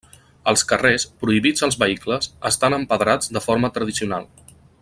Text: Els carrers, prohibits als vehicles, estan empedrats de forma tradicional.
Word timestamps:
Els 0.51 0.63
carrers, 0.71 1.05
prohibits 1.25 1.67
als 1.69 1.77
vehicles, 1.83 2.31
estan 2.53 2.79
empedrats 2.81 3.33
de 3.39 3.47
forma 3.49 3.75
tradicional. 3.77 4.31